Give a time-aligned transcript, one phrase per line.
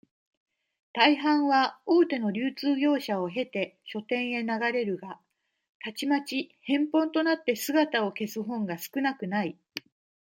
[0.93, 5.21] 大半は、大手の流通業者をへて、書店へ流れるが、
[5.79, 9.59] たちまち、返本となって姿を消す本が少なくない。